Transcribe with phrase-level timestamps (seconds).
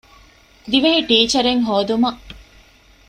[0.71, 2.21] ދިވެހި ޓީޗަރެއް ހޯދުމަށް